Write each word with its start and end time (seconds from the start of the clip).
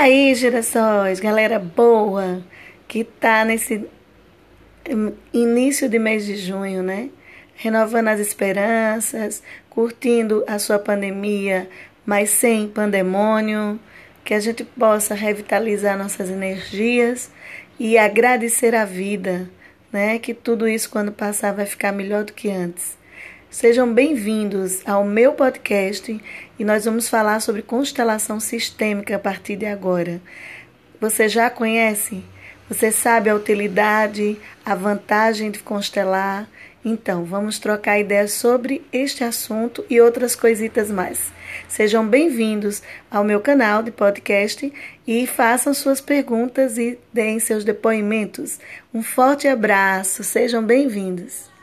aí, 0.00 0.34
gerações, 0.34 1.20
galera 1.20 1.58
boa 1.58 2.42
que 2.86 3.04
tá 3.04 3.44
nesse 3.44 3.86
início 5.32 5.88
de 5.88 5.98
mês 5.98 6.26
de 6.26 6.36
junho, 6.36 6.82
né? 6.82 7.10
Renovando 7.54 8.08
as 8.08 8.20
esperanças, 8.20 9.42
curtindo 9.70 10.44
a 10.46 10.58
sua 10.58 10.78
pandemia, 10.78 11.68
mas 12.04 12.30
sem 12.30 12.68
pandemônio, 12.68 13.80
que 14.24 14.34
a 14.34 14.40
gente 14.40 14.64
possa 14.64 15.14
revitalizar 15.14 15.96
nossas 15.96 16.28
energias 16.28 17.30
e 17.78 17.96
agradecer 17.96 18.74
a 18.74 18.84
vida, 18.84 19.48
né? 19.92 20.18
Que 20.18 20.34
tudo 20.34 20.68
isso 20.68 20.90
quando 20.90 21.12
passar 21.12 21.52
vai 21.52 21.66
ficar 21.66 21.92
melhor 21.92 22.24
do 22.24 22.32
que 22.32 22.50
antes. 22.50 22.96
Sejam 23.54 23.94
bem-vindos 23.94 24.82
ao 24.84 25.04
meu 25.04 25.32
podcast 25.32 26.20
e 26.58 26.64
nós 26.64 26.86
vamos 26.86 27.08
falar 27.08 27.38
sobre 27.38 27.62
constelação 27.62 28.40
sistêmica 28.40 29.14
a 29.14 29.18
partir 29.18 29.54
de 29.54 29.64
agora. 29.64 30.20
Você 31.00 31.28
já 31.28 31.48
conhece? 31.48 32.24
Você 32.68 32.90
sabe 32.90 33.30
a 33.30 33.34
utilidade, 33.36 34.36
a 34.66 34.74
vantagem 34.74 35.52
de 35.52 35.60
constelar? 35.60 36.48
Então, 36.84 37.24
vamos 37.24 37.60
trocar 37.60 38.00
ideias 38.00 38.32
sobre 38.32 38.84
este 38.92 39.22
assunto 39.22 39.84
e 39.88 40.00
outras 40.00 40.34
coisitas 40.34 40.90
mais. 40.90 41.32
Sejam 41.68 42.04
bem-vindos 42.04 42.82
ao 43.08 43.22
meu 43.22 43.38
canal 43.40 43.84
de 43.84 43.92
podcast 43.92 44.72
e 45.06 45.28
façam 45.28 45.72
suas 45.72 46.00
perguntas 46.00 46.76
e 46.76 46.98
deem 47.12 47.38
seus 47.38 47.62
depoimentos. 47.62 48.58
Um 48.92 49.00
forte 49.00 49.46
abraço, 49.46 50.24
sejam 50.24 50.60
bem-vindos. 50.60 51.53